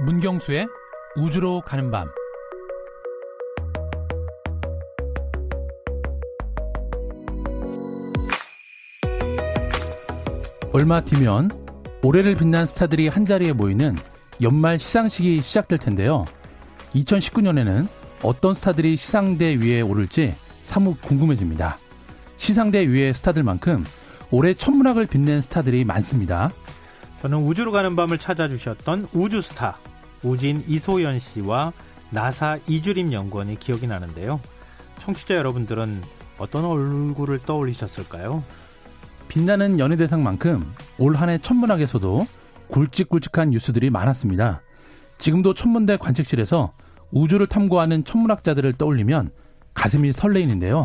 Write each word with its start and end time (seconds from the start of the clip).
문경수의 0.00 0.68
우주로 1.16 1.60
가는 1.60 1.90
밤 1.90 2.08
얼마 10.72 11.00
뒤면 11.00 11.50
올해를 12.02 12.36
빛난 12.36 12.66
스타들이 12.66 13.08
한자리에 13.08 13.52
모이는 13.52 13.96
연말 14.40 14.78
시상식이 14.78 15.40
시작될 15.42 15.78
텐데요. 15.78 16.24
2019년에는 16.94 17.88
어떤 18.22 18.54
스타들이 18.54 18.96
시상대 18.96 19.56
위에 19.56 19.80
오를지 19.80 20.34
사뭇 20.62 21.00
궁금해집니다. 21.00 21.78
시상대 22.36 22.86
위의 22.88 23.14
스타들만큼 23.14 23.84
올해 24.30 24.54
천문학을 24.54 25.06
빛낸 25.06 25.40
스타들이 25.40 25.84
많습니다. 25.84 26.50
저는 27.20 27.38
우주로 27.38 27.72
가는 27.72 27.96
밤을 27.96 28.18
찾아주셨던 28.18 29.08
우주스타 29.12 29.78
우진 30.22 30.62
이소연 30.66 31.18
씨와 31.18 31.72
나사 32.10 32.58
이주림 32.66 33.12
연구원이 33.12 33.58
기억이 33.58 33.86
나는데요. 33.86 34.40
청취자 34.98 35.34
여러분들은 35.36 36.02
어떤 36.38 36.64
얼굴을 36.64 37.40
떠올리셨을까요? 37.40 38.42
빛나는 39.28 39.78
연예대상만큼 39.78 40.62
올 40.98 41.16
한 41.16 41.28
해 41.28 41.38
천문학에서도 41.38 42.26
굵직굵직한 42.68 43.50
뉴스들이 43.50 43.90
많았습니다. 43.90 44.62
지금도 45.18 45.54
천문대 45.54 45.96
관측실에서 45.98 46.72
우주를 47.10 47.46
탐구하는 47.46 48.04
천문학자들을 48.04 48.74
떠올리면 48.74 49.30
가슴이 49.74 50.12
설레이는데요. 50.12 50.84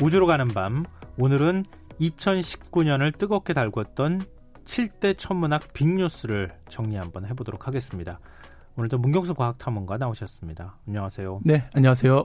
우주로 0.00 0.26
가는 0.26 0.48
밤 0.48 0.84
오늘은 1.18 1.64
2019년을 2.02 3.16
뜨겁게 3.16 3.52
달궜던 3.52 4.26
7대 4.64 5.16
천문학 5.16 5.72
빅뉴스를 5.72 6.52
정리 6.68 6.96
한번 6.96 7.26
해보도록 7.26 7.66
하겠습니다. 7.66 8.20
오늘도 8.76 8.98
문경수 8.98 9.34
과학탐험가 9.34 9.98
나오셨습니다. 9.98 10.78
안녕하세요. 10.86 11.40
네, 11.44 11.68
안녕하세요. 11.74 12.24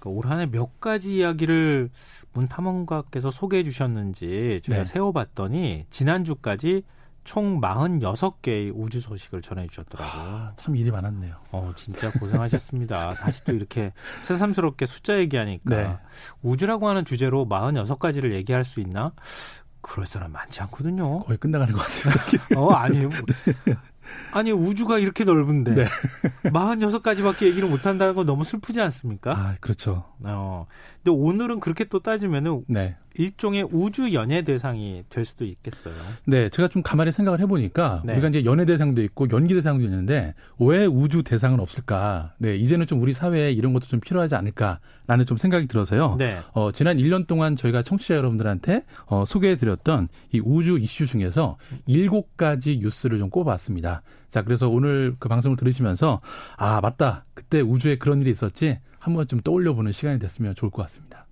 그올한해 0.00 0.46
몇 0.46 0.78
가지 0.80 1.16
이야기를 1.16 1.90
문 2.32 2.48
탐험가께서 2.48 3.30
소개해 3.30 3.64
주셨는지 3.64 4.60
제가 4.62 4.78
네. 4.78 4.84
세어봤더니 4.84 5.86
지난주까지 5.90 6.82
총 7.26 7.60
46개의 7.60 8.72
우주 8.74 9.00
소식을 9.00 9.42
전해 9.42 9.66
주셨더라고요. 9.66 10.22
아, 10.22 10.52
참 10.56 10.76
일이 10.76 10.90
많았네요. 10.92 11.34
어, 11.50 11.72
진짜 11.74 12.10
고생하셨습니다. 12.12 13.10
다시 13.20 13.44
또 13.44 13.52
이렇게 13.52 13.92
새삼스럽게 14.22 14.86
숫자 14.86 15.18
얘기하니까 15.18 15.76
네. 15.76 15.98
우주라고 16.42 16.88
하는 16.88 17.04
주제로 17.04 17.44
46가지를 17.44 18.32
얘기할 18.32 18.64
수 18.64 18.80
있나? 18.80 19.12
그럴 19.80 20.06
사람 20.06 20.32
많지 20.32 20.62
않거든요. 20.62 21.24
거의 21.24 21.36
끝나가는 21.38 21.72
것 21.74 21.80
같습니다. 21.80 22.22
어, 22.56 22.72
아니요. 22.72 23.10
아니 24.32 24.52
우주가 24.52 24.98
이렇게 25.00 25.24
넓은데 25.24 25.74
네. 25.74 25.84
46가지밖에 26.50 27.42
얘기를 27.46 27.68
못 27.68 27.86
한다는 27.86 28.14
건 28.14 28.24
너무 28.24 28.44
슬프지 28.44 28.80
않습니까? 28.80 29.32
아, 29.32 29.56
그렇죠. 29.60 30.04
어. 30.22 30.66
근데 31.02 31.10
오늘은 31.10 31.58
그렇게 31.58 31.84
또 31.84 32.00
따지면은 32.00 32.64
네. 32.68 32.96
일종의 33.18 33.68
우주 33.72 34.12
연예 34.12 34.42
대상이 34.42 35.04
될 35.08 35.24
수도 35.24 35.44
있겠어요. 35.44 35.94
네, 36.24 36.48
제가 36.48 36.68
좀 36.68 36.82
가만히 36.82 37.12
생각을 37.12 37.40
해보니까 37.40 38.02
네. 38.04 38.14
우리가 38.14 38.28
이제 38.28 38.44
연예 38.44 38.64
대상도 38.64 39.02
있고 39.02 39.28
연기 39.30 39.54
대상도 39.54 39.84
있는데 39.84 40.34
왜 40.58 40.86
우주 40.86 41.22
대상은 41.22 41.60
없을까? 41.60 42.34
네, 42.38 42.56
이제는 42.56 42.86
좀 42.86 43.02
우리 43.02 43.12
사회에 43.12 43.52
이런 43.52 43.72
것도 43.72 43.86
좀 43.86 44.00
필요하지 44.00 44.34
않을까라는 44.34 45.26
좀 45.26 45.36
생각이 45.36 45.66
들어서요. 45.66 46.16
네. 46.18 46.38
어, 46.52 46.72
지난 46.72 46.98
1년 46.98 47.26
동안 47.26 47.56
저희가 47.56 47.82
청취자 47.82 48.16
여러분들한테 48.16 48.84
어, 49.06 49.24
소개해드렸던 49.24 50.08
이 50.32 50.40
우주 50.44 50.78
이슈 50.78 51.06
중에서 51.06 51.56
7가지 51.88 52.80
뉴스를 52.80 53.18
좀 53.18 53.30
꼽아봤습니다. 53.30 54.02
자, 54.30 54.42
그래서 54.42 54.68
오늘 54.68 55.14
그 55.18 55.28
방송을 55.28 55.56
들으시면서 55.56 56.20
아 56.56 56.80
맞다, 56.80 57.24
그때 57.34 57.60
우주에 57.60 57.96
그런 57.96 58.20
일이 58.20 58.30
있었지 58.30 58.78
한번 58.98 59.28
좀 59.28 59.40
떠올려 59.40 59.74
보는 59.74 59.92
시간이 59.92 60.18
됐으면 60.18 60.54
좋을 60.54 60.70
것 60.70 60.82
같습니다. 60.82 61.25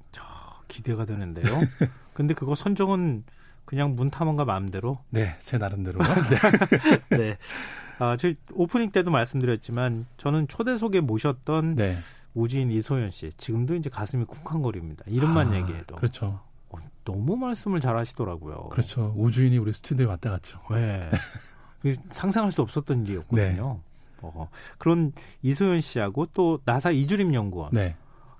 기대가 0.74 1.04
되는데요. 1.04 1.44
근데 2.14 2.34
그거 2.34 2.56
선정은 2.56 3.22
그냥 3.64 3.94
문탐험가 3.94 4.44
마음대로? 4.44 4.98
네, 5.10 5.34
제 5.44 5.56
나름대로. 5.56 6.00
네. 7.08 7.16
네. 7.16 7.38
아, 7.98 8.16
저 8.16 8.32
오프닝 8.52 8.90
때도 8.90 9.12
말씀드렸지만 9.12 10.06
저는 10.16 10.48
초대석에 10.48 11.00
모셨던 11.00 11.74
네. 11.74 11.94
우진 12.34 12.72
이소연 12.72 13.10
씨 13.10 13.30
지금도 13.36 13.76
이제 13.76 13.88
가슴이 13.88 14.24
쿵쾅거립니다. 14.24 15.04
이름만 15.06 15.52
아, 15.52 15.56
얘기해도. 15.56 15.94
그렇죠. 15.94 16.40
어, 16.70 16.78
너무 17.04 17.36
말씀을 17.36 17.80
잘하시더라고요. 17.80 18.70
그렇죠. 18.70 19.14
우주인이 19.16 19.56
우리 19.58 19.72
스튜디오에 19.72 20.08
왔다 20.08 20.30
갔죠. 20.30 20.58
네. 20.72 21.08
상상할 22.08 22.50
수 22.50 22.62
없었던 22.62 23.06
일이었거든요. 23.06 23.80
네. 23.80 24.20
어, 24.22 24.48
그런 24.78 25.12
이소연 25.42 25.80
씨하고 25.80 26.26
또 26.34 26.58
나사 26.64 26.90
이주림 26.90 27.32
연구원. 27.32 27.70
네. 27.72 27.94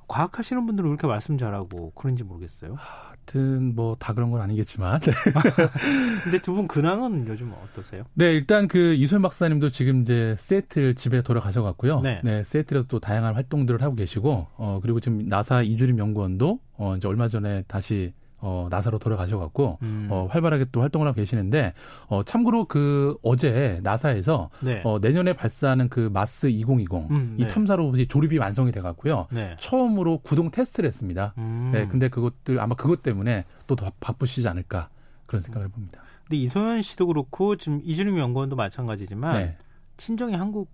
과학 0.08 0.38
하시는 0.38 0.64
분들은 0.66 0.88
왜 0.88 0.92
이렇게 0.92 1.06
말씀 1.06 1.36
잘하고 1.38 1.92
그런지 1.94 2.22
모르겠어요. 2.24 2.76
하여튼 2.78 3.74
뭐 3.74 3.96
다 3.98 4.12
그런 4.12 4.30
건 4.30 4.40
아니겠지만. 4.42 5.00
네. 5.00 5.12
근데 6.24 6.38
두 6.40 6.54
분 6.54 6.68
근황은 6.68 7.26
요즘 7.26 7.52
어떠세요? 7.52 8.04
네, 8.14 8.32
일단 8.32 8.68
그 8.68 8.94
이소연 8.94 9.22
박사님도 9.22 9.70
지금 9.70 10.02
이제 10.02 10.34
세틀 10.38 10.94
집에 10.94 11.22
돌아가셔갖고요. 11.22 12.00
네. 12.00 12.20
네, 12.22 12.44
세틀에서 12.44 12.86
또 12.88 13.00
다양한 13.00 13.34
활동들을 13.34 13.82
하고 13.82 13.94
계시고, 13.94 14.46
어 14.56 14.78
그리고 14.82 15.00
지금 15.00 15.26
나사 15.28 15.62
이주림 15.62 15.98
연구원도 15.98 16.60
어 16.76 16.96
이제 16.96 17.08
얼마 17.08 17.28
전에 17.28 17.64
다시 17.66 18.12
어, 18.46 18.68
나사로 18.70 18.98
돌아가셔갖고 18.98 19.78
음. 19.82 20.08
어, 20.10 20.26
활발하게 20.30 20.66
또 20.72 20.80
활동을 20.80 21.06
하고 21.06 21.16
계시는데 21.16 21.72
어, 22.08 22.22
참고로 22.24 22.64
그 22.64 23.16
어제 23.22 23.80
나사에서 23.82 24.50
네. 24.60 24.82
어, 24.84 24.98
내년에 24.98 25.32
발사하는 25.34 25.88
그 25.88 26.10
마스 26.12 26.48
2020 26.48 27.10
음, 27.10 27.36
이 27.38 27.42
네. 27.42 27.48
탐사 27.48 27.76
로봇이 27.76 28.06
조립이 28.06 28.38
완성이 28.38 28.72
돼갖고요 28.72 29.26
네. 29.30 29.56
처음으로 29.60 30.18
구동 30.18 30.50
테스트를 30.50 30.86
했습니다. 30.86 31.34
음. 31.38 31.70
네, 31.72 31.86
근데 31.86 32.08
그것들 32.08 32.60
아마 32.60 32.74
그것 32.74 33.02
때문에 33.02 33.44
또 33.66 33.74
더 33.74 33.90
바쁘시지 34.00 34.46
않을까 34.48 34.88
그런 35.26 35.42
생각을 35.42 35.68
해봅니다. 35.68 36.02
근데 36.24 36.36
이소연 36.36 36.82
씨도 36.82 37.06
그렇고 37.08 37.56
지금 37.56 37.80
이준임 37.82 38.18
연구원도 38.18 38.56
마찬가지지만 38.56 39.38
네. 39.38 39.56
친정이 39.96 40.34
한국 40.34 40.70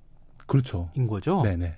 그렇죠. 0.46 0.90
인 0.94 1.06
거죠. 1.06 1.42
네네. 1.42 1.76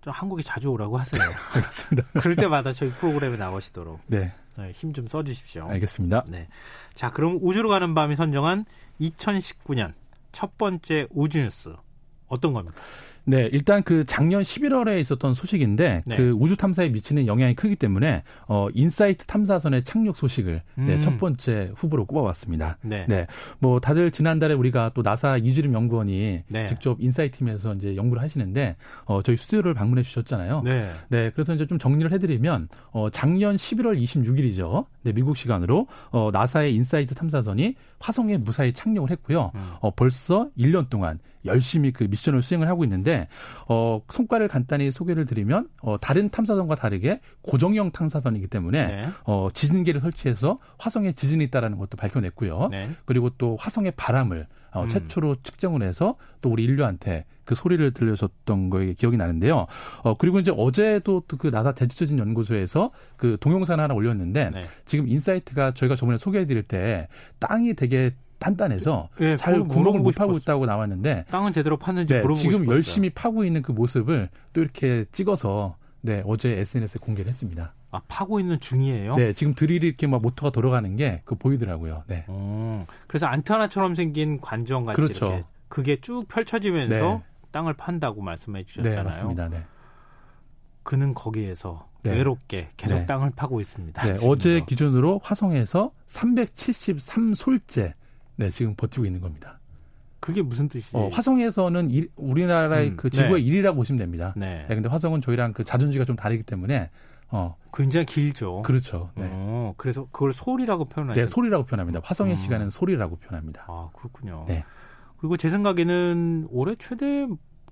좀 0.00 0.12
한국에 0.12 0.42
자주 0.42 0.68
오라고 0.68 0.98
하세요. 0.98 1.20
그렇습니다. 1.52 2.08
그럴 2.20 2.36
때마다 2.36 2.72
저희 2.72 2.90
프로그램에 2.90 3.36
나오시도록. 3.36 4.00
네. 4.06 4.32
네, 4.58 4.70
힘 4.72 4.92
좀 4.92 5.08
써주십시오. 5.08 5.66
알겠습니다. 5.68 6.24
네. 6.28 6.48
자, 6.94 7.10
그럼 7.10 7.38
우주로 7.40 7.68
가는 7.68 7.94
밤이 7.94 8.16
선정한 8.16 8.64
2019년 9.00 9.92
첫 10.32 10.56
번째 10.58 11.06
우주 11.10 11.40
뉴스 11.40 11.74
어떤 12.28 12.52
겁니까? 12.52 12.80
네, 13.24 13.48
일단 13.52 13.82
그 13.82 14.04
작년 14.04 14.42
11월에 14.42 15.00
있었던 15.00 15.34
소식인데 15.34 16.02
네. 16.06 16.16
그 16.16 16.30
우주 16.38 16.56
탐사에 16.56 16.88
미치는 16.88 17.26
영향이 17.26 17.54
크기 17.54 17.76
때문에 17.76 18.22
어 18.48 18.68
인사이트 18.74 19.26
탐사선의 19.26 19.84
착륙 19.84 20.16
소식을 20.16 20.62
네, 20.74 20.82
음. 20.82 20.86
네, 20.86 21.00
첫 21.00 21.18
번째 21.18 21.70
후보로 21.76 22.06
꼽아왔습니다. 22.06 22.78
네. 22.82 23.06
네. 23.08 23.26
뭐 23.58 23.80
다들 23.80 24.10
지난달에 24.10 24.54
우리가 24.54 24.90
또 24.94 25.02
나사 25.02 25.36
이주림 25.36 25.72
연구원이 25.72 26.42
네. 26.48 26.66
직접 26.66 27.00
인사이트 27.00 27.38
팀에서 27.38 27.74
이제 27.74 27.96
연구를 27.96 28.22
하시는데 28.22 28.76
어 29.04 29.22
저희 29.22 29.36
스튜디오를 29.36 29.74
방문해 29.74 30.02
주셨잖아요. 30.02 30.62
네. 30.64 30.90
네, 31.08 31.30
그래서 31.30 31.54
이제 31.54 31.66
좀 31.66 31.78
정리를 31.78 32.10
해 32.12 32.18
드리면 32.18 32.68
어 32.90 33.08
작년 33.10 33.54
11월 33.54 34.00
26일이죠. 34.02 34.86
네, 35.02 35.12
미국 35.12 35.36
시간으로 35.36 35.86
어 36.10 36.30
나사의 36.32 36.74
인사이트 36.74 37.14
탐사선이 37.14 37.76
화성에 38.00 38.38
무사히 38.38 38.72
착륙을 38.72 39.10
했고요. 39.10 39.52
음. 39.54 39.72
어 39.80 39.90
벌써 39.92 40.48
1년 40.58 40.88
동안 40.90 41.18
열심히 41.44 41.92
그 41.92 42.04
미션을 42.04 42.42
수행을 42.42 42.68
하고 42.68 42.84
있는데 42.84 43.11
어 43.68 44.00
성과를 44.08 44.48
간단히 44.48 44.90
소개를 44.92 45.26
드리면 45.26 45.68
어 45.82 45.98
다른 46.00 46.30
탐사선과 46.30 46.74
다르게 46.74 47.20
고정형 47.42 47.92
탐사선이기 47.92 48.48
때문에 48.48 48.86
네. 48.86 49.08
어 49.24 49.48
지진계를 49.52 50.00
설치해서 50.00 50.58
화성에 50.78 51.12
지진이 51.12 51.44
있다라는 51.44 51.78
것도 51.78 51.96
밝혀냈고요. 51.96 52.68
네. 52.70 52.90
그리고 53.04 53.30
또 53.30 53.56
화성의 53.60 53.92
바람을 53.96 54.46
어, 54.72 54.84
음. 54.84 54.88
최초로 54.88 55.36
측정을 55.42 55.82
해서 55.82 56.16
또 56.40 56.50
우리 56.50 56.64
인류한테 56.64 57.24
그 57.44 57.54
소리를 57.54 57.92
들려줬던 57.92 58.70
거에 58.70 58.94
기억이 58.94 59.16
나는데요. 59.16 59.66
어, 60.02 60.16
그리고 60.16 60.38
이제 60.38 60.52
어제도 60.56 61.22
그 61.38 61.48
나사 61.48 61.72
제트추진 61.72 62.18
연구소에서 62.18 62.90
그 63.16 63.36
동영상 63.40 63.80
하나 63.80 63.94
올렸는데 63.94 64.50
네. 64.50 64.62
지금 64.84 65.08
인사이트가 65.08 65.74
저희가 65.74 65.96
저번에 65.96 66.18
소개해 66.18 66.46
드릴 66.46 66.62
때 66.62 67.08
땅이 67.38 67.74
되게 67.74 68.12
단단해서 68.42 69.08
네, 69.18 69.36
잘 69.36 69.62
구멍을 69.62 70.00
못 70.00 70.14
파고 70.14 70.36
있다고 70.36 70.66
나왔는데 70.66 71.26
땅은 71.30 71.52
제대로 71.52 71.78
팠는지 71.78 72.08
네, 72.08 72.22
지금 72.22 72.34
싶었어요. 72.34 72.66
열심히 72.74 73.10
파고 73.10 73.44
있는 73.44 73.62
그 73.62 73.72
모습을 73.72 74.28
또 74.52 74.60
이렇게 74.60 75.04
찍어서 75.12 75.76
네 76.00 76.22
어제 76.26 76.50
SNS에 76.58 76.98
공개를 77.00 77.28
했습니다. 77.28 77.72
아 77.92 78.00
파고 78.08 78.40
있는 78.40 78.58
중이에요? 78.58 79.14
네 79.16 79.32
지금 79.32 79.54
드릴이 79.54 79.86
이렇게 79.86 80.06
막 80.06 80.20
모터가 80.22 80.50
돌아가는 80.50 80.96
게 80.96 81.22
그 81.24 81.36
보이더라고요. 81.36 82.02
네. 82.08 82.24
오, 82.28 82.84
그래서 83.06 83.26
안테나처럼 83.26 83.94
생긴 83.94 84.40
관정 84.40 84.84
같이 84.84 84.96
그렇죠. 85.00 85.26
이렇게 85.26 85.44
그게 85.68 86.00
쭉 86.00 86.26
펼쳐지면서 86.28 86.94
네. 86.94 87.22
땅을 87.52 87.74
판다고 87.74 88.22
말씀해 88.22 88.64
주셨잖아요. 88.64 88.96
네 88.98 89.02
맞습니다. 89.04 89.48
네. 89.48 89.62
그는 90.82 91.14
거기에서 91.14 91.86
네. 92.02 92.12
외롭게 92.12 92.70
계속 92.76 92.96
네. 92.96 93.06
땅을 93.06 93.30
파고 93.36 93.60
있습니다. 93.60 94.02
네. 94.02 94.26
어제 94.26 94.62
기준으로 94.66 95.20
화성에서 95.22 95.92
373솔째 96.08 97.92
네, 98.42 98.50
지금 98.50 98.74
버티고 98.74 99.06
있는 99.06 99.20
겁니다. 99.20 99.60
그게 100.18 100.42
무슨 100.42 100.68
뜻이에요? 100.68 101.06
어, 101.06 101.08
화성에서는 101.12 101.90
일, 101.90 102.08
우리나라의 102.16 102.90
음, 102.90 102.96
그 102.96 103.10
지구의 103.10 103.44
네. 103.44 103.50
1이라고 103.50 103.76
보시면 103.76 103.98
됩니다. 103.98 104.34
네. 104.36 104.66
네. 104.68 104.74
근데 104.74 104.88
화성은 104.88 105.20
저희랑 105.20 105.52
그 105.52 105.64
자존지가 105.64 106.04
좀 106.04 106.16
다르기 106.16 106.42
때문에 106.42 106.90
어. 107.28 107.56
굉장히 107.72 108.06
길죠. 108.06 108.62
그렇죠. 108.62 109.10
네. 109.16 109.28
어, 109.32 109.74
그래서 109.76 110.06
그걸 110.12 110.32
소리라고 110.32 110.84
표현하죠. 110.84 111.20
네, 111.20 111.26
소리라고 111.26 111.64
표현합니다. 111.64 112.00
화성의 112.02 112.34
음. 112.34 112.36
시간은 112.36 112.70
소리라고 112.70 113.16
표현합니다. 113.16 113.64
아, 113.68 113.90
그렇군요. 113.94 114.44
네. 114.48 114.64
그리고 115.18 115.36
제 115.36 115.48
생각에는 115.48 116.48
올해 116.50 116.74
최대 116.76 117.26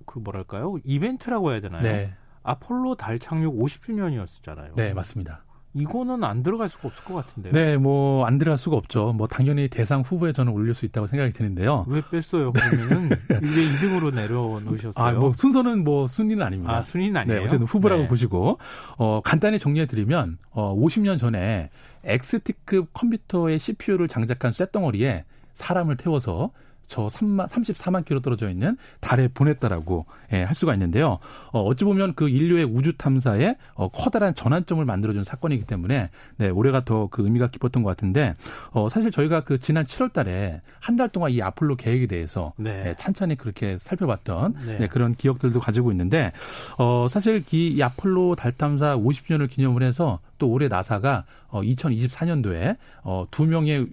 그 0.05 0.19
뭐랄까요? 0.19 0.77
이벤트라고 0.83 1.51
해야 1.51 1.59
되나요? 1.59 1.83
네. 1.83 2.15
아폴로 2.43 2.95
달 2.95 3.19
착륙 3.19 3.57
50주년이었잖아요. 3.57 4.75
네, 4.75 4.93
맞습니다. 4.93 5.43
이거는 5.73 6.23
안 6.23 6.43
들어갈 6.43 6.67
수가 6.69 6.89
없을 6.89 7.03
것 7.05 7.13
같은데요. 7.13 7.53
네, 7.53 7.77
뭐 7.77 8.25
안 8.25 8.37
들어갈 8.37 8.57
수가 8.57 8.77
없죠. 8.77 9.13
뭐 9.13 9.27
당연히 9.27 9.67
대상 9.67 10.01
후보에 10.01 10.33
저는 10.33 10.51
올릴 10.53 10.73
수 10.73 10.85
있다고 10.85 11.07
생각이 11.07 11.33
드는데요. 11.33 11.85
왜 11.87 12.01
뺐어요? 12.11 12.51
그러면은 12.51 13.09
이게 13.43 13.65
2등으로 13.65 14.13
내려놓으셨어요. 14.13 15.05
아, 15.05 15.11
뭐 15.11 15.31
순서는 15.33 15.83
뭐 15.83 16.07
순위는 16.07 16.45
아닙니다. 16.45 16.77
아, 16.77 16.81
순위는 16.81 17.17
아니에요. 17.17 17.39
네, 17.39 17.45
어쨌든 17.45 17.65
후보라고 17.67 18.03
네. 18.03 18.07
보시고 18.07 18.57
어 18.97 19.21
간단히 19.23 19.59
정리해 19.59 19.85
드리면 19.85 20.37
어 20.51 20.75
50년 20.75 21.17
전에 21.17 21.69
엑스티급 22.03 22.89
컴퓨터의 22.93 23.59
CPU를 23.59 24.07
장착한 24.07 24.51
쇳덩어리에 24.53 25.25
사람을 25.53 25.95
태워서 25.97 26.51
저 26.91 27.07
3만 27.07 27.47
34만 27.47 28.03
킬로 28.03 28.19
떨어져 28.19 28.49
있는 28.49 28.77
달에 28.99 29.29
보냈다라고 29.29 30.05
예, 30.33 30.43
할 30.43 30.53
수가 30.53 30.73
있는데요. 30.73 31.19
어, 31.51 31.61
어찌 31.63 31.85
보면 31.85 32.15
그 32.15 32.27
인류의 32.27 32.65
우주 32.65 32.97
탐사에 32.97 33.55
어, 33.75 33.87
커다란 33.89 34.35
전환점을 34.35 34.83
만들어준 34.83 35.23
사건이기 35.23 35.63
때문에 35.65 36.09
네, 36.37 36.49
올해가 36.49 36.83
더 36.83 37.07
그 37.09 37.23
의미가 37.23 37.47
깊었던 37.47 37.81
것 37.83 37.89
같은데 37.89 38.33
어, 38.71 38.89
사실 38.89 39.09
저희가 39.11 39.43
그 39.43 39.57
지난 39.59 39.85
7월달에 39.85 40.59
한 40.79 40.97
달 40.97 41.07
동안 41.09 41.31
이 41.31 41.41
아폴로 41.41 41.77
계획에 41.77 42.05
대해서 42.07 42.51
네. 42.57 42.83
예, 42.89 42.93
찬찬히 42.95 43.35
그렇게 43.37 43.77
살펴봤던 43.77 44.55
네. 44.67 44.77
네, 44.79 44.87
그런 44.87 45.13
기억들도 45.15 45.59
가지고 45.61 45.91
있는데 45.91 46.31
어, 46.77 47.07
사실 47.09 47.43
이, 47.51 47.67
이 47.69 47.81
아폴로 47.81 48.35
달 48.35 48.51
탐사 48.51 48.97
50주년을 48.97 49.49
기념을 49.49 49.81
해서 49.83 50.19
또 50.37 50.49
올해 50.49 50.67
나사가 50.67 51.23
어, 51.47 51.61
2024년도에 51.61 52.75
어, 53.03 53.25
두 53.31 53.45
명의 53.45 53.87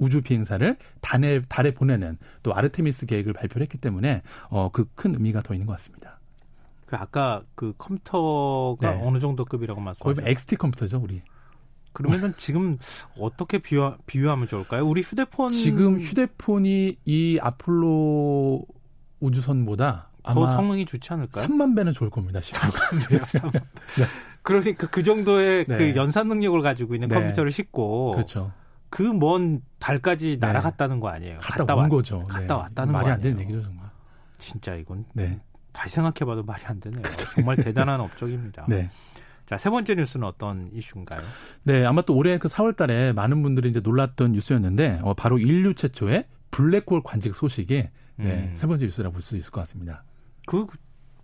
우주 0.00 0.22
비행사를 0.22 0.76
달에, 1.00 1.42
달에 1.48 1.72
보내는 1.72 2.18
또 2.42 2.54
아르테미스 2.54 3.06
계획을 3.06 3.32
발표를 3.34 3.62
했기 3.62 3.78
때문에 3.78 4.22
어, 4.48 4.70
그 4.72 4.84
큰 4.96 5.14
의미가 5.14 5.42
더 5.42 5.54
있는 5.54 5.66
것 5.66 5.72
같습니다. 5.74 6.18
그 6.86 6.96
아까 6.96 7.42
그 7.54 7.72
컴퓨터가 7.78 8.96
네. 8.96 9.02
어느 9.04 9.20
정도 9.20 9.44
급이라고 9.44 9.80
말씀하셨죠? 9.80 10.20
거의 10.20 10.32
XT 10.32 10.56
컴퓨터죠, 10.56 10.98
우리. 11.02 11.22
그러면은 11.92 12.34
지금 12.36 12.78
어떻게 13.18 13.58
비유, 13.58 13.94
비유하면 14.06 14.46
좋을까요? 14.48 14.86
우리 14.86 15.00
휴대폰 15.02 15.50
지금 15.50 15.98
휴대폰이 16.00 16.96
이 17.04 17.38
아폴로 17.40 18.64
우주선보다 19.20 20.08
더 20.22 20.46
성능이 20.48 20.84
좋지 20.86 21.12
않을까요? 21.12 21.46
3만 21.46 21.76
배는 21.76 21.92
좋을 21.92 22.10
겁니다. 22.10 22.40
3만 22.40 23.08
배요, 23.08 23.20
3만 23.20 23.52
배. 23.52 23.58
네. 24.02 24.06
그러니까 24.42 24.86
그 24.88 25.02
정도의 25.02 25.64
네. 25.66 25.78
그 25.78 25.96
연산 25.96 26.28
능력을 26.28 26.60
가지고 26.62 26.94
있는 26.94 27.08
네. 27.08 27.14
컴퓨터를 27.16 27.52
싣고 27.52 28.12
그렇죠. 28.12 28.52
그 28.90 29.02
먼 29.12 29.62
달까지 29.78 30.38
네. 30.40 30.46
날아갔다는 30.46 31.00
거 31.00 31.08
아니에요. 31.08 31.38
갔다, 31.40 31.58
갔다 31.58 31.74
온 31.74 31.80
왔, 31.82 31.88
거죠. 31.88 32.26
갔다 32.26 32.46
네. 32.46 32.52
왔다는 32.52 32.92
말이 32.92 33.10
안 33.10 33.20
되는 33.20 33.40
얘기죠, 33.40 33.62
정말. 33.62 33.88
진짜 34.38 34.74
이건 34.74 35.04
네. 35.14 35.40
다시 35.72 35.94
생각해봐도 35.96 36.42
말이 36.42 36.62
안 36.66 36.80
되네요. 36.80 37.02
정말 37.34 37.56
대단한 37.56 38.00
업적입니다. 38.00 38.66
네. 38.68 38.90
자, 39.46 39.56
세 39.56 39.70
번째 39.70 39.94
뉴스는 39.94 40.26
어떤 40.26 40.70
이슈인가요? 40.72 41.20
네, 41.64 41.84
아마 41.84 42.02
또 42.02 42.14
올해 42.14 42.38
그 42.38 42.48
4월 42.48 42.76
달에 42.76 43.12
많은 43.12 43.42
분들이 43.42 43.68
이제 43.70 43.80
놀랐던 43.80 44.32
뉴스였는데, 44.32 45.00
어, 45.02 45.14
바로 45.14 45.38
인류 45.38 45.74
최초의 45.74 46.26
블랙홀 46.50 47.02
관측 47.04 47.34
소식이 47.34 47.88
네, 48.16 48.24
음. 48.32 48.50
세 48.54 48.66
번째 48.66 48.86
뉴스라고 48.86 49.12
볼 49.14 49.22
수 49.22 49.36
있을 49.36 49.50
것 49.50 49.60
같습니다. 49.62 50.04
그 50.46 50.66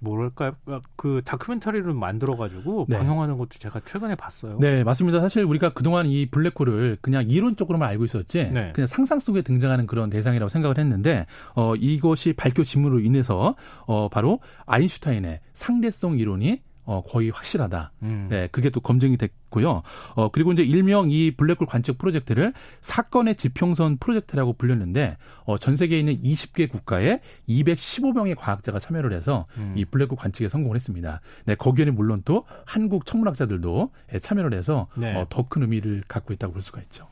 뭐랄까요? 0.00 0.52
그 0.96 1.22
다큐멘터리를 1.24 1.92
만들어 1.92 2.36
가지고 2.36 2.86
네. 2.88 2.98
방영하는 2.98 3.38
것도 3.38 3.50
제가 3.58 3.80
최근에 3.84 4.14
봤어요. 4.14 4.58
네, 4.60 4.84
맞습니다. 4.84 5.20
사실 5.20 5.44
우리가 5.44 5.72
그동안 5.72 6.06
이 6.06 6.26
블랙홀을 6.26 6.98
그냥 7.00 7.28
이론적으로만 7.28 7.88
알고 7.88 8.04
있었지, 8.04 8.50
네. 8.52 8.72
그냥 8.74 8.86
상상 8.86 9.20
속에 9.20 9.42
등장하는 9.42 9.86
그런 9.86 10.10
대상이라고 10.10 10.48
생각을 10.48 10.78
했는데, 10.78 11.26
어, 11.54 11.74
이것이 11.76 12.32
밝혀짐으로 12.32 13.00
인해서, 13.00 13.56
어, 13.86 14.08
바로 14.08 14.40
아인슈타인의 14.66 15.40
상대성 15.54 16.18
이론이 16.18 16.60
어, 16.86 17.02
거의 17.02 17.30
확실하다. 17.30 17.92
음. 18.02 18.28
네, 18.30 18.48
그게 18.52 18.70
또 18.70 18.80
검증이 18.80 19.16
됐고요. 19.16 19.82
어, 20.14 20.28
그리고 20.30 20.52
이제 20.52 20.62
일명 20.62 21.10
이 21.10 21.32
블랙홀 21.32 21.66
관측 21.66 21.98
프로젝트를 21.98 22.52
사건의 22.80 23.34
지평선 23.34 23.98
프로젝트라고 23.98 24.52
불렸는데, 24.52 25.16
어, 25.44 25.58
전 25.58 25.74
세계에 25.74 25.98
있는 25.98 26.22
20개 26.22 26.70
국가에 26.70 27.20
215명의 27.48 28.36
과학자가 28.38 28.78
참여를 28.78 29.12
해서 29.12 29.46
음. 29.58 29.74
이 29.76 29.84
블랙홀 29.84 30.16
관측에 30.16 30.48
성공을 30.48 30.76
했습니다. 30.76 31.20
네, 31.44 31.56
거기에는 31.56 31.94
물론 31.96 32.22
또 32.24 32.44
한국 32.64 33.04
천문학자들도 33.04 33.90
예, 34.14 34.18
참여를 34.20 34.56
해서 34.56 34.86
네. 34.96 35.14
어, 35.14 35.26
더 35.28 35.46
큰 35.48 35.62
의미를 35.62 36.02
갖고 36.08 36.32
있다고 36.32 36.52
볼 36.52 36.62
수가 36.62 36.80
있죠. 36.82 37.08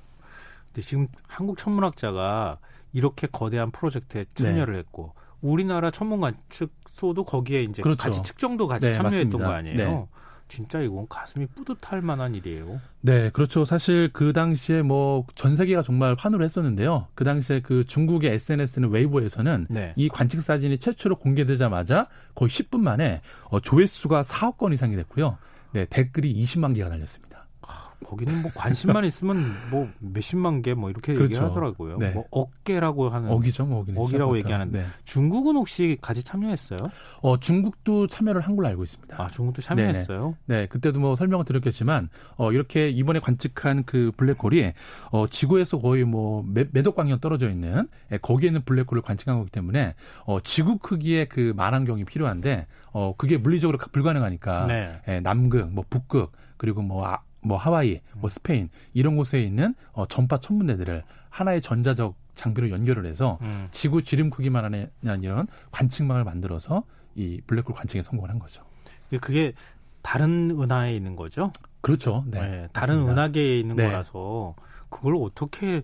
근데 0.67 0.83
지금 0.83 1.07
한국 1.27 1.59
천문학자가 1.59 2.59
이렇게 2.93 3.27
거대한 3.27 3.71
프로젝트에 3.73 4.25
참여를 4.35 4.75
네. 4.75 4.79
했고, 4.79 5.15
우리나라 5.41 5.91
천문 5.91 6.21
관측 6.21 6.71
소도 6.95 7.25
거기에 7.25 7.63
이제 7.65 7.83
그렇죠. 7.83 7.99
같이 8.05 8.23
측정도 8.23 8.69
같이 8.69 8.87
네, 8.87 8.93
참여했던 8.95 9.27
맞습니다. 9.31 9.39
거 9.49 9.53
아니에요? 9.53 9.77
네. 9.77 10.07
진짜 10.47 10.79
이건 10.81 11.09
가슴이 11.09 11.47
뿌듯할 11.47 12.03
만한 12.03 12.35
일이에요. 12.37 12.81
네, 13.01 13.31
그렇죠. 13.31 13.65
사실 13.65 14.11
그 14.13 14.33
당시에 14.33 14.83
뭐 14.83 15.27
전 15.35 15.57
세계가 15.57 15.83
정말 15.83 16.15
환호를 16.17 16.45
했었는데요. 16.45 17.09
그 17.17 17.25
당시에 17.25 17.61
그 17.61 17.83
중국의 17.85 18.31
SNS는 18.35 18.91
웨이보에서는 18.91 19.67
네. 19.71 19.93
이 19.97 20.09
관측 20.09 20.41
사진이 20.43 20.79
최초로 20.79 21.17
공개되자마자 21.17 22.07
거의 22.37 22.49
10분 22.51 22.79
만에 22.81 23.23
어, 23.51 23.59
조회수가 23.59 24.23
4억 24.23 24.59
건 24.59 24.73
이상이 24.73 24.95
됐고요. 24.95 25.37
네, 25.73 25.87
댓글이 25.87 26.33
20만 26.45 26.75
개가 26.77 26.91
달렸습니다. 26.91 27.34
거기는 28.05 28.43
뭐 28.43 28.51
관심만 28.55 29.05
있으면 29.05 29.37
뭐 29.71 29.89
몇십만 30.01 30.63
개 30.63 30.75
뭐 30.75 30.91
이렇게 30.91 31.15
그렇죠. 31.15 31.35
얘기하더라고요. 31.35 31.99
네. 31.99 32.11
뭐 32.11 32.25
억개라고 32.31 33.09
하는 33.09 33.31
억이죠, 33.31 33.65
뭐 33.67 33.81
억이는 33.81 34.01
억이라고 34.01 34.37
얘기하는데 34.39 34.81
네. 34.81 34.87
중국은 35.05 35.57
혹시 35.57 35.97
같이 36.01 36.23
참여했어요? 36.23 36.79
어, 37.23 37.39
중국도 37.39 38.07
참여를 38.09 38.41
한 38.41 38.57
걸로 38.57 38.69
알고 38.69 38.83
있습니다. 38.85 39.23
아, 39.23 39.31
중국도 39.31 39.63
참여했어요? 39.63 40.35
네네. 40.47 40.61
네, 40.63 40.67
그때도 40.67 41.01
뭐 41.01 41.17
설명을 41.17 41.45
드렸겠지만 41.45 42.09
어, 42.37 42.53
이렇게 42.53 42.89
이번에 42.89 43.21
관측한 43.21 43.85
그 43.85 44.11
블랙홀이 44.17 44.73
어, 45.11 45.27
지구에서 45.29 45.79
거의 45.79 46.05
뭐 46.05 46.45
매, 46.47 46.65
매덕 46.73 46.97
광년 46.97 47.21
떨어져 47.21 47.49
있는 47.49 47.89
예, 48.13 48.19
거기에 48.19 48.49
있는 48.49 48.63
블랙홀을 48.63 49.03
관측한 49.03 49.39
거기 49.39 49.51
때문에 49.51 49.95
어, 50.27 50.41
지구 50.41 50.79
크기의 50.79 51.29
그 51.29 51.53
만환경이 51.57 52.05
필요한데 52.05 52.67
어, 52.93 53.15
그게 53.17 53.37
물리적으로 53.39 53.79
불가능하니까 53.79 54.67
네. 54.67 55.01
예, 55.09 55.21
남극, 55.21 55.71
뭐 55.73 55.85
북극 55.89 56.33
그리고 56.57 56.83
뭐 56.83 57.07
아, 57.07 57.19
뭐 57.45 57.57
하와이, 57.57 58.01
뭐 58.15 58.31
스페인 58.31 58.71
이런 58.95 59.17
곳에 59.17 59.41
있는 59.41 59.75
어, 59.93 60.07
전파 60.07 60.39
천문대들을 60.39 61.05
하나의 61.29 61.61
전자적 61.61 62.17
장비로 62.35 62.71
연결을 62.71 63.07
해서 63.07 63.39
음. 63.43 63.69
지구 63.71 64.03
지름 64.03 64.31
크기만 64.31 64.65
하는 64.65 64.91
이런 65.23 65.47
관측망을 65.71 66.25
만들어서 66.25 66.85
이 67.15 67.41
블랙홀 67.47 67.75
관측에 67.75 68.03
성공을 68.03 68.31
한 68.31 68.39
거죠. 68.39 68.63
그게 69.21 69.53
다른 70.03 70.51
은하에 70.51 70.95
있는 70.97 71.15
거죠? 71.15 71.53
그렇죠. 71.81 72.25
네. 72.27 72.41
네 72.41 72.69
다른 72.73 73.09
은하계에 73.09 73.59
있는 73.59 73.77
네. 73.77 73.87
거라서 73.87 74.55
그걸 74.89 75.17
어떻게 75.17 75.83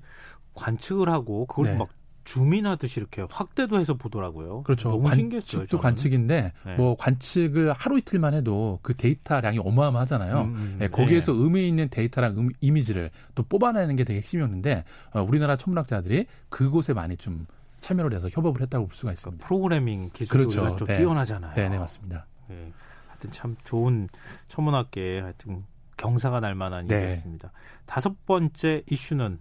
관측을 0.55 1.09
하고 1.09 1.47
그걸 1.47 1.67
네. 1.67 1.77
막 1.77 1.89
줌인하듯이 2.31 3.01
이렇게 3.01 3.25
확대도 3.29 3.81
해서 3.81 3.95
보더라고요. 3.95 4.63
그렇죠. 4.63 4.91
너무. 4.91 5.03
관측도 5.03 5.79
관측인데 5.81 6.53
네. 6.65 6.77
뭐 6.77 6.95
관측을 6.97 7.73
하루 7.73 7.99
이틀만 7.99 8.35
해도 8.35 8.79
그 8.83 8.95
데이터량이 8.95 9.59
어마어마하잖아요. 9.59 10.43
음, 10.43 10.55
음, 10.55 10.77
네, 10.79 10.89
거기에서 10.89 11.33
네. 11.33 11.39
의미 11.41 11.67
있는 11.67 11.89
데이터랑 11.89 12.39
음, 12.39 12.49
이미지를 12.61 13.11
또 13.35 13.43
뽑아내는 13.43 13.97
게 13.97 14.05
되게 14.05 14.21
핵심이었는데 14.21 14.85
어, 15.13 15.23
우리나라 15.23 15.57
천문학자들이 15.57 16.27
그곳에 16.49 16.93
많이 16.93 17.17
좀 17.17 17.47
참여를 17.81 18.17
해서 18.17 18.29
협업을 18.31 18.61
했다고 18.63 18.87
볼 18.87 18.95
수가 18.95 19.11
있습니다. 19.11 19.45
그러니까 19.45 19.49
프로그래밍 19.49 20.11
기술이 20.13 20.45
그렇죠. 20.45 20.77
좀 20.77 20.87
네. 20.87 20.99
뛰어나잖아요. 20.99 21.55
네, 21.57 21.69
네 21.69 21.79
맞습니다. 21.79 22.27
네. 22.47 22.73
하여튼 23.09 23.33
참 23.33 23.57
좋은 23.65 24.09
천문학계에 24.47 25.21
하여튼 25.21 25.65
경사가 25.97 26.39
날 26.39 26.55
만한 26.55 26.87
네. 26.87 26.97
일이었습니다. 26.97 27.51
다섯 27.87 28.25
번째 28.25 28.85
이슈는 28.89 29.41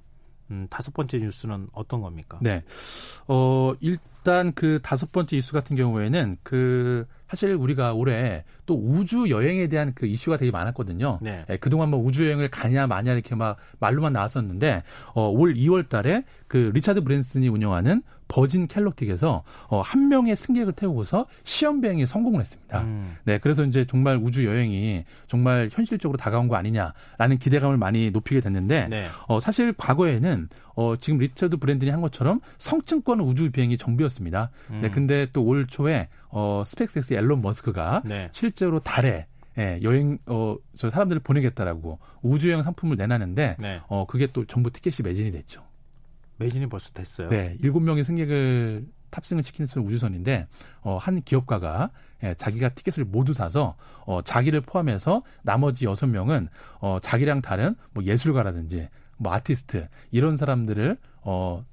음, 0.51 0.67
다섯 0.69 0.93
번째 0.93 1.17
뉴스는 1.19 1.67
어떤 1.73 2.01
겁니까? 2.01 2.39
네. 2.41 2.63
어, 3.27 3.73
일단 3.79 4.51
그 4.53 4.79
다섯 4.81 5.11
번째 5.11 5.37
이슈 5.37 5.53
같은 5.53 5.75
경우에는 5.75 6.37
그 6.43 7.05
사실 7.27 7.53
우리가 7.53 7.93
올해 7.93 8.43
또 8.65 8.75
우주 8.75 9.29
여행에 9.29 9.67
대한 9.67 9.93
그 9.93 10.07
이슈가 10.07 10.37
되게 10.37 10.51
많았거든요. 10.51 11.19
네. 11.21 11.45
예, 11.49 11.57
그동안 11.57 11.89
뭐 11.89 11.99
우주 11.99 12.25
여행을 12.25 12.49
가냐 12.49 12.87
마냐 12.87 13.13
이렇게 13.13 13.35
막 13.35 13.57
말로만 13.79 14.13
나왔었는데 14.13 14.83
어, 15.13 15.27
올 15.27 15.53
2월 15.53 15.87
달에 15.87 16.23
그 16.47 16.71
리차드 16.73 17.01
브랜슨이 17.01 17.47
운영하는 17.47 18.01
버진 18.29 18.67
갤럭틱에서 18.67 19.43
어, 19.67 19.81
한 19.81 20.07
명의 20.07 20.37
승객을 20.37 20.71
태우고서 20.73 21.25
시험 21.43 21.81
비행에 21.81 22.05
성공을 22.05 22.39
했습니다. 22.39 22.81
음. 22.83 23.17
네, 23.25 23.39
그래서 23.39 23.65
이제 23.65 23.83
정말 23.83 24.15
우주 24.15 24.45
여행이 24.45 25.03
정말 25.27 25.67
현실적으로 25.69 26.17
다가온 26.17 26.47
거 26.47 26.55
아니냐라는 26.55 27.37
기대감을 27.39 27.75
많이 27.75 28.11
높이게 28.11 28.39
됐는데 28.39 28.87
네. 28.87 29.07
어, 29.27 29.41
사실 29.41 29.73
과거에는 29.73 30.47
어, 30.75 30.95
지금 30.95 31.19
리처드 31.19 31.57
브랜슨이 31.57 31.91
한 31.91 31.99
것처럼 31.99 32.39
성층권 32.57 33.19
우주 33.19 33.51
비행이 33.51 33.75
전부였습니다. 33.75 34.51
네, 34.69 34.75
음. 34.75 34.79
네, 34.81 34.89
근데 34.89 35.27
또 35.33 35.49
올 35.49 35.65
초에 35.65 36.09
어, 36.29 36.61
스페이스엑스 36.63 37.15
일론 37.15 37.41
머스크가 37.41 38.03
네. 38.05 38.29
실제로 38.31 38.79
달에 38.79 39.25
예, 39.57 39.79
여행 39.81 40.19
어저 40.27 40.91
사람들을 40.91 41.21
보내겠다라고 41.21 41.97
우주여행 42.21 42.61
상품을 42.61 42.97
내놨는데 42.97 43.55
네. 43.59 43.81
어 43.87 44.05
그게 44.07 44.27
또 44.27 44.45
전부 44.45 44.69
티켓이 44.69 44.97
매진이 45.03 45.31
됐죠. 45.31 45.63
매진이 46.39 46.67
벌써 46.67 46.89
됐어요. 46.91 47.29
네, 47.29 47.57
일곱 47.61 47.81
명의 47.81 48.03
승객을 48.03 48.87
탑승을 49.11 49.43
시키는 49.43 49.67
우주선인데 49.77 50.47
어, 50.81 50.97
한 50.97 51.21
기업가가 51.21 51.91
예, 52.23 52.33
자기가 52.35 52.69
티켓을 52.69 53.05
모두 53.05 53.33
사서 53.33 53.75
어, 54.05 54.21
자기를 54.21 54.61
포함해서 54.61 55.23
나머지 55.43 55.85
여섯 55.85 56.07
명은 56.07 56.47
어, 56.79 56.99
자기랑 57.01 57.41
다른 57.41 57.75
뭐 57.91 58.03
예술가라든지 58.03 58.89
뭐 59.17 59.33
아티스트 59.33 59.87
이런 60.11 60.37
사람들을 60.37 60.97
어, 61.21 61.63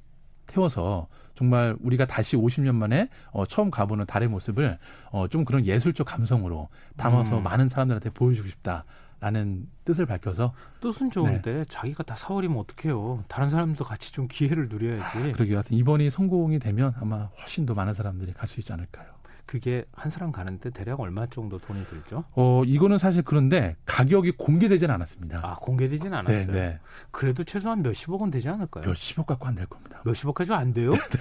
태워서 0.46 1.08
정말 1.34 1.76
우리가 1.80 2.06
다시 2.06 2.36
50년 2.36 2.74
만에 2.74 3.08
어, 3.30 3.44
처음 3.46 3.70
가보는 3.70 4.06
달의 4.06 4.28
모습을 4.28 4.78
어, 5.10 5.28
좀 5.28 5.44
그런 5.44 5.66
예술적 5.66 6.06
감성으로 6.06 6.68
담아서 6.96 7.38
음. 7.38 7.42
많은 7.42 7.68
사람들한테 7.68 8.10
보여주고 8.10 8.48
싶다. 8.48 8.84
라는 9.20 9.66
뜻을 9.84 10.04
밝혀서 10.06 10.52
뜻은 10.80 11.10
좋은데 11.10 11.52
네. 11.54 11.64
자기가 11.68 12.02
다 12.02 12.14
사월이면 12.14 12.58
어떡해요. 12.58 13.24
다른 13.28 13.48
사람도 13.48 13.84
같이 13.84 14.12
좀 14.12 14.28
기회를 14.28 14.68
누려야지. 14.68 15.18
아, 15.18 15.32
그러게요. 15.32 15.56
하여튼 15.56 15.76
이번이 15.78 16.10
성공이 16.10 16.58
되면 16.58 16.92
아마 17.00 17.30
훨씬 17.40 17.64
더 17.66 17.74
많은 17.74 17.94
사람들이 17.94 18.32
갈 18.34 18.46
수 18.46 18.60
있지 18.60 18.72
않을까요? 18.72 19.06
그게 19.46 19.84
한 19.92 20.10
사람 20.10 20.32
가는데 20.32 20.70
대략 20.70 20.98
얼마 21.00 21.24
정도 21.26 21.56
돈이 21.56 21.86
들죠? 21.86 22.24
어, 22.32 22.62
이거는 22.66 22.98
사실 22.98 23.22
그런데 23.22 23.76
가격이 23.86 24.32
공개되지는 24.32 24.92
않았습니다. 24.94 25.38
아, 25.42 25.54
공개되지는 25.54 26.10
네, 26.10 26.16
않았어요. 26.18 26.46
네, 26.46 26.52
네. 26.52 26.80
그래도 27.12 27.44
최소한 27.44 27.80
몇십억 27.82 28.20
원 28.20 28.30
되지 28.32 28.48
않을까요? 28.48 28.84
몇십억 28.84 29.26
갖고 29.26 29.46
안 29.46 29.54
될 29.54 29.66
겁니다. 29.66 30.02
몇십억까지 30.04 30.52
안 30.52 30.72
돼요? 30.72 30.90
네, 30.92 30.98
네. 30.98 31.18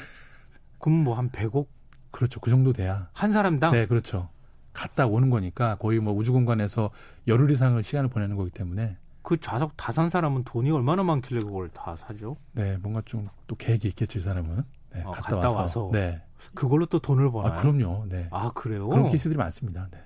그럼 0.79 1.03
뭐 1.03 1.15
한 1.17 1.29
100억? 1.29 1.67
그렇죠. 2.11 2.39
그 2.39 2.49
정도 2.49 2.73
돼야. 2.73 3.09
한 3.13 3.31
사람당? 3.31 3.71
네, 3.71 3.85
그렇죠. 3.85 4.29
갔다 4.75 5.07
오는 5.07 5.29
거니까 5.29 5.75
거의 5.75 5.99
뭐 5.99 6.13
우주 6.13 6.33
공간에서 6.33 6.91
열흘 7.27 7.49
이상을 7.49 7.81
시간을 7.81 8.09
보내는 8.09 8.35
거기 8.35 8.51
때문에 8.51 8.97
그 9.23 9.39
좌석 9.39 9.75
다 9.77 9.91
산 9.91 10.09
사람은 10.09 10.43
돈이 10.43 10.69
얼마나 10.69 11.01
많길래 11.03 11.39
그걸 11.39 11.69
다 11.69 11.95
사죠? 12.05 12.37
네, 12.51 12.77
뭔가 12.77 13.01
좀 13.05 13.27
또 13.47 13.55
계획이 13.55 13.87
있겠죠, 13.89 14.19
이 14.19 14.21
사람은. 14.21 14.63
네, 14.93 15.01
어, 15.03 15.11
갔다, 15.11 15.35
갔다, 15.35 15.47
와서. 15.47 15.59
와서. 15.59 15.89
네. 15.93 16.21
그걸로 16.53 16.85
또 16.85 16.99
돈을 16.99 17.31
버나요? 17.31 17.53
아, 17.53 17.57
그럼요. 17.57 18.05
네. 18.09 18.27
아, 18.31 18.51
그래요? 18.53 18.87
그런 18.87 19.07
케이스들이 19.07 19.35
많습니다. 19.37 19.87
네. 19.91 19.99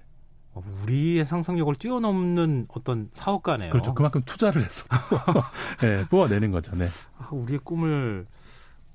어, 0.54 0.62
우리의 0.84 1.26
상상력을 1.26 1.76
뛰어넘는 1.76 2.68
어떤 2.70 3.10
사업가네요. 3.14 3.72
그렇죠. 3.72 3.94
그만큼 3.94 4.22
투자를 4.22 4.64
했어. 4.64 4.86
네, 5.82 6.06
뽑아내는 6.08 6.52
거죠. 6.52 6.76
네. 6.76 6.88
아, 7.18 7.28
우리의 7.32 7.60
꿈을 7.64 8.26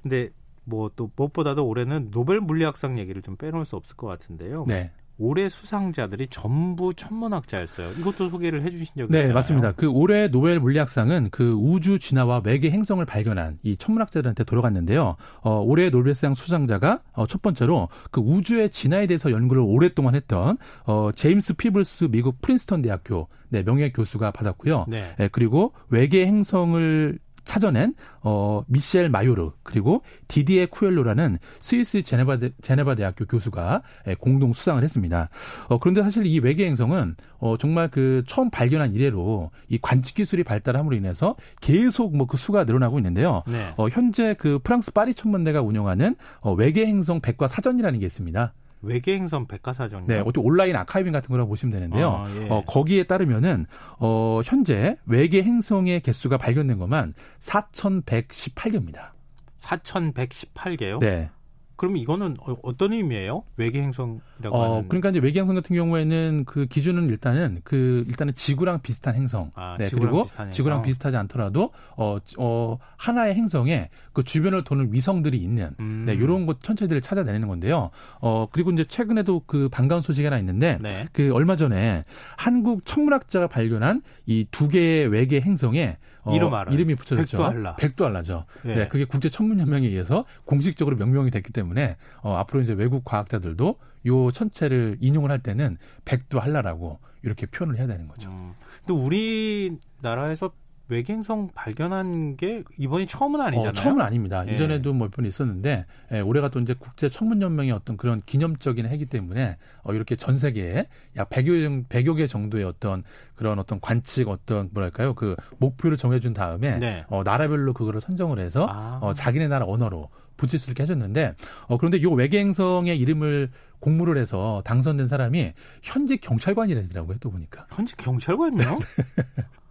근데 0.02 0.30
뭐 0.66 0.90
또 0.96 1.12
무엇보다도 1.16 1.66
올해는 1.66 2.12
노벨 2.12 2.40
물리학상 2.42 3.00
얘기를 3.00 3.22
좀 3.22 3.36
빼놓을 3.36 3.66
수 3.66 3.76
없을 3.76 3.96
것 3.96 4.08
같은데요. 4.08 4.66
네. 4.68 4.92
올해 5.18 5.48
수상자들이 5.48 6.28
전부 6.30 6.94
천문학자였어요. 6.94 7.92
이것도 8.00 8.30
소개를 8.30 8.64
해주신 8.64 8.88
적이 8.98 9.12
네, 9.12 9.20
있잖아요. 9.20 9.28
네, 9.28 9.34
맞습니다. 9.34 9.72
그 9.72 9.88
올해 9.88 10.28
노벨 10.28 10.60
물리학상은 10.60 11.30
그 11.32 11.54
우주 11.54 12.00
진화와 12.00 12.42
외계 12.44 12.70
행성을 12.70 13.04
발견한 13.06 13.58
이 13.64 13.78
천문학자들한테 13.78 14.44
돌아갔는데요. 14.44 15.16
어, 15.42 15.62
올해 15.62 15.90
노벨상 15.90 16.34
수상자가 16.34 17.02
어, 17.14 17.28
첫 17.28 17.42
번째로 17.42 17.88
그 18.12 18.20
우주의 18.20 18.70
진화에 18.70 19.08
대해서 19.08 19.32
연구를 19.32 19.64
오랫동안 19.66 20.16
했던 20.16 20.58
어, 20.86 21.12
제임스 21.16 21.54
피블스 21.56 22.10
미국 22.12 22.42
프린스턴 22.42 22.82
대학교 22.82 23.30
네, 23.48 23.64
명예 23.64 23.92
교수가 23.92 24.32
받았고요. 24.32 24.86
네. 24.90 25.16
네, 25.18 25.30
그리고 25.32 25.72
외계 25.90 26.26
행성을 26.26 27.18
찾아낸 27.56 27.94
어 28.22 28.64
미셸 28.68 29.08
마요르 29.10 29.52
그리고 29.64 30.02
디디에 30.28 30.66
쿠엘로라는 30.66 31.38
스위스 31.62 32.04
제네바 32.04 32.38
대, 32.38 32.52
제네바 32.62 32.96
대학교 32.96 33.26
교수가 33.26 33.82
예, 34.08 34.16
공동 34.16 34.52
수상을 34.52 34.84
했습니다. 34.84 35.30
어 35.70 35.78
그런데 35.78 36.04
사실 36.04 36.26
이 36.26 36.40
외계 36.40 36.66
행성은 36.66 37.16
어 37.38 37.56
정말 37.58 37.90
그 37.90 38.24
처음 38.28 38.50
발견한 38.50 38.94
이래로 38.94 39.52
이 39.70 39.78
관측 39.82 40.16
기술이 40.16 40.44
발달함으로 40.44 40.96
인해서 40.98 41.36
계속 41.62 42.16
뭐 42.16 42.26
그 42.26 42.38
수가 42.38 42.64
늘어나고 42.64 42.98
있는데요. 43.00 43.44
네. 43.48 43.72
어 43.78 43.88
현재 43.88 44.34
그 44.34 44.60
프랑스 44.64 44.92
파리 44.92 45.14
천문대가 45.14 45.62
운영하는 45.62 46.16
어 46.42 46.54
외계 46.54 46.86
행성 46.88 47.22
백과 47.22 47.48
사전이라는 47.48 48.00
게 48.00 48.06
있습니다. 48.08 48.54
외계행성 48.86 49.48
백과사전. 49.48 50.06
네, 50.08 50.20
어떻게 50.20 50.40
온라인 50.40 50.76
아카이빙 50.76 51.12
같은 51.12 51.30
거라고 51.30 51.50
보시면 51.50 51.74
되는데요. 51.74 52.24
아, 52.26 52.30
예. 52.42 52.48
어, 52.50 52.64
거기에 52.66 53.04
따르면은 53.04 53.66
어, 54.00 54.42
현재 54.44 54.98
외계행성의 55.06 56.02
개수가 56.02 56.38
발견된 56.38 56.78
것만 56.78 57.14
4,118개입니다. 57.40 59.12
4,118개요? 59.58 61.00
네. 61.00 61.30
그럼 61.76 61.98
이거는 61.98 62.36
어, 62.40 62.56
어떤 62.64 62.94
의미예요? 62.94 63.44
외계 63.58 63.82
행성이라고 63.82 64.56
어, 64.56 64.64
하는. 64.64 64.88
그러니까 64.88 65.10
이제 65.10 65.20
외계 65.20 65.40
행성 65.40 65.56
같은 65.56 65.76
경우에는 65.76 66.46
그 66.46 66.66
기준은 66.66 67.10
일단은 67.10 67.62
그 67.64 68.04
일단은 68.08 68.34
지구랑 68.34 68.82
비슷한 68.82 69.16
행성. 69.16 69.52
아, 69.54 69.76
네, 69.78 69.86
지구랑 69.86 70.12
그리고 70.12 70.24
비슷한 70.24 70.52
지구랑 70.52 70.82
비슷하지 70.82 71.18
않더라도 71.18 71.72
어, 71.96 72.18
어 72.38 72.78
하나의 72.98 73.36
행성에 73.36 73.90
그 74.14 74.24
주변을 74.24 74.64
도는 74.64 74.94
위성들이 74.94 75.38
있는 75.38 75.76
음. 75.80 76.06
네, 76.08 76.18
요런 76.18 76.46
것 76.46 76.62
천체들을 76.62 77.02
찾아내는 77.02 77.48
건데요. 77.48 77.92
어, 78.20 78.48
그리고 78.52 78.72
이제 78.72 78.84
최근에도 78.84 79.44
그 79.46 79.70
반가운 79.70 80.02
소식이 80.02 80.26
하나 80.26 80.40
있는데 80.40 80.80
네. 80.82 81.08
그 81.12 81.32
얼마 81.34 81.56
전에 81.56 82.06
한국 82.38 82.86
천문학자가 82.86 83.48
발견한 83.48 84.02
이 84.26 84.46
두 84.56 84.70
개의 84.70 85.08
외계 85.08 85.42
행성에 85.42 85.98
어, 86.26 86.36
이름 86.36 86.54
알아 86.54 86.72
이름이 86.72 86.96
붙여졌죠. 86.96 87.38
백두알라. 87.38 87.76
백두알라죠. 87.76 88.46
네. 88.64 88.76
네, 88.76 88.88
그게 88.88 89.06
국제 89.06 89.30
천문 89.30 89.60
연맹에 89.60 89.88
의해서 89.88 90.26
공식적으로 90.46 90.98
명명이 90.98 91.32
됐기 91.32 91.54
때문에 91.54 91.98
어, 92.22 92.36
앞으로 92.36 92.62
이제 92.62 92.74
외국 92.74 93.06
과학자들도 93.06 93.80
요 94.08 94.32
천체를 94.32 94.98
인용을 95.00 95.32
할 95.32 95.40
때는 95.40 95.78
백두알라라고 96.04 97.00
이렇게 97.24 97.46
표현을 97.46 97.78
해야 97.78 97.88
되는 97.88 98.08
거죠. 98.08 98.30
음. 98.30 98.54
근데 98.86 98.94
우리나라에서 99.02 100.52
외계행성 100.88 101.50
발견한 101.56 102.38
게 102.38 102.64
이번이 102.78 103.08
처음은 103.08 103.42
아니잖아요. 103.42 103.70
어, 103.70 103.74
처음은 103.74 104.02
아닙니다. 104.02 104.44
예. 104.48 104.54
이전에도 104.54 104.94
몇 104.94 105.12
번 105.12 105.26
있었는데 105.26 105.86
예, 106.12 106.20
올해가 106.20 106.50
또 106.50 106.60
이제 106.60 106.76
국제 106.78 107.10
천문 107.10 107.42
연맹의 107.42 107.72
어떤 107.72 107.98
그런 107.98 108.22
기념적인 108.26 108.86
해기 108.86 109.06
때문에 109.06 109.58
어, 109.84 109.94
이렇게 109.94 110.16
전 110.16 110.36
세계에 110.38 110.88
약 111.18 111.30
100여, 111.30 111.88
100여 111.88 112.18
개 112.18 112.28
정도의 112.28 112.66
어떤 112.66 113.04
그런 113.36 113.58
어떤 113.60 113.80
관측 113.80 114.30
어떤 114.30 114.70
뭐랄까요 114.74 115.14
그 115.16 115.36
목표를 115.58 115.98
정해준 115.98 116.34
다음에 116.34 116.78
네. 116.78 117.06
어, 117.10 117.24
나라별로 117.24 117.74
그거를 117.74 118.02
선정을 118.02 118.40
해서 118.40 118.68
아. 118.70 119.00
어, 119.02 119.14
자기네 119.14 119.48
나라 119.48 119.66
언어로 119.66 120.10
붙일 120.38 120.60
수 120.60 120.70
있게 120.72 120.84
해줬는데 120.84 121.34
어, 121.68 121.78
그런데 121.78 122.02
요 122.02 122.12
외계행성의 122.12 122.98
이름을 123.00 123.50
공모를 123.80 124.18
해서 124.18 124.62
당선된 124.66 125.08
사람이 125.08 125.54
현직 125.82 126.22
경찰관이라더라고요 126.22 127.18
또 127.20 127.30
보니까. 127.32 127.68
현직 127.72 127.98
경찰관이요? 127.98 128.80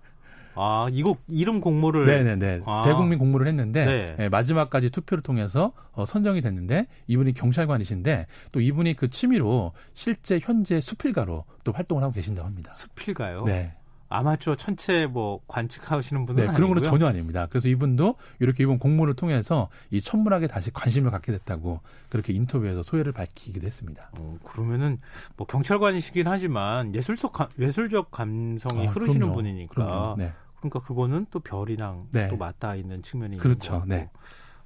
아, 0.57 0.89
이거 0.93 1.17
이름 1.29 1.61
공모를 1.61 2.07
네네네 2.07 2.63
아. 2.67 2.83
대국민 2.85 3.19
공모를 3.19 3.47
했는데 3.47 3.85
네. 3.85 4.15
네, 4.17 4.29
마지막까지 4.29 4.91
투표를 4.91 5.23
통해서 5.23 5.73
어, 5.93 6.05
선정이 6.05 6.41
됐는데 6.41 6.87
이분이 7.07 7.35
경찰관이신데 7.35 8.27
또 8.53 8.61
이분이 8.61 8.95
그 8.95 9.11
취미로 9.11 9.73
실제 9.95 10.39
현재 10.41 10.81
수필가로 10.81 11.45
또 11.65 11.73
활동을 11.73 12.03
하고 12.03 12.13
계신다고 12.13 12.47
합니다. 12.47 12.73
수필가요? 12.73 13.45
네. 13.45 13.75
아마추어 14.09 14.55
천체 14.55 15.07
뭐 15.07 15.41
관측하시는 15.49 16.27
분은 16.27 16.47
네, 16.47 16.53
그런 16.53 16.73
건 16.73 16.83
전혀 16.83 17.07
아닙니다. 17.07 17.47
그래서 17.51 17.69
이분도 17.69 18.17
이렇게 18.39 18.63
이번 18.63 18.79
공모를 18.79 19.15
통해서 19.15 19.69
이 19.91 20.01
천문학에 20.01 20.47
다시 20.47 20.71
관심을 20.71 21.11
갖게 21.11 21.33
됐다고 21.33 21.81
그렇게 22.11 22.33
인터뷰에서 22.33 22.83
소회를 22.83 23.13
밝히기도 23.13 23.67
했습니다. 23.67 24.11
어, 24.19 24.39
그러면은 24.45 24.99
뭐 25.37 25.47
경찰관이시긴 25.47 26.29
하지만 26.29 26.95
예술적 26.95 27.33
감, 27.33 27.49
예술적 27.59 28.11
감성이 28.11 28.87
아, 28.87 28.91
흐르시는 28.91 29.21
그럼요. 29.21 29.35
분이니까 29.35 29.75
그럼요. 29.75 30.17
네. 30.19 30.33
그러니까 30.69 30.81
그거는 30.81 31.27
또 31.31 31.41
별이랑 31.41 32.09
네. 32.11 32.29
또 32.29 32.37
맞닿아 32.37 32.75
있는 32.75 33.03
측면이 33.03 33.39
그렇죠. 33.39 33.83
있는 33.85 33.89
네. 33.89 34.11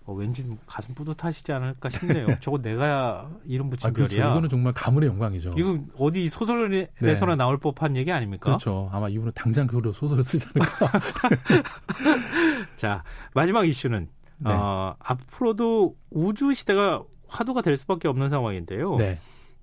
어, 0.05 0.15
왠지 0.15 0.47
가슴 0.67 0.95
뿌듯하시지 0.95 1.53
않을까 1.53 1.91
싶네요. 1.91 2.27
저거 2.41 2.59
내가 2.59 3.31
이름 3.45 3.69
붙인 3.69 3.91
아, 3.91 3.93
그렇죠. 3.93 4.17
별이야. 4.17 4.31
이거는 4.31 4.49
정말 4.49 4.73
가문의 4.73 5.09
영광이죠. 5.11 5.55
이거 5.59 5.79
어디 5.99 6.29
소설에서나 6.31 6.87
네. 7.33 7.37
나올 7.37 7.59
법한 7.59 7.95
얘기 7.97 8.11
아닙니까? 8.11 8.45
그렇죠. 8.45 8.89
아마 8.91 9.09
이분은 9.11 9.33
당장 9.35 9.67
그걸로 9.67 9.93
소설을 9.93 10.23
쓰지 10.23 10.47
않을까. 10.55 10.93
자 12.77 13.05
마지막 13.35 13.69
이슈는 13.69 14.09
네. 14.39 14.51
어, 14.51 14.97
앞으로도 14.99 15.97
우주 16.11 16.55
시대가 16.55 17.03
화두가 17.27 17.61
될 17.61 17.77
수밖에 17.77 18.09
없는 18.09 18.31
상황인데요. 18.31 18.97
네. 18.97 19.19